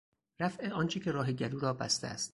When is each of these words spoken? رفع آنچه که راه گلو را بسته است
رفع 0.41 0.69
آنچه 0.69 0.99
که 0.99 1.11
راه 1.11 1.31
گلو 1.31 1.59
را 1.59 1.73
بسته 1.73 2.07
است 2.07 2.29